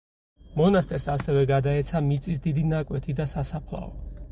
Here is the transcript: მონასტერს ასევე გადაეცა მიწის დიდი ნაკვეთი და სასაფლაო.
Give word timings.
მონასტერს 0.61 1.05
ასევე 1.15 1.43
გადაეცა 1.51 2.03
მიწის 2.07 2.43
დიდი 2.49 2.65
ნაკვეთი 2.73 3.19
და 3.23 3.31
სასაფლაო. 3.37 3.97